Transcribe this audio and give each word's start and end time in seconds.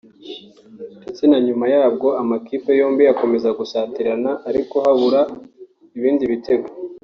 ndetse 1.01 1.23
na 1.29 1.39
nyuma 1.45 1.65
yabwo 1.75 2.07
amakipe 2.21 2.69
yombi 2.79 3.03
akomeza 3.13 3.49
gusatirana 3.59 4.31
ariko 4.49 4.75
habura 4.85 5.21
ibindi 5.97 6.25
bitego 6.31 6.67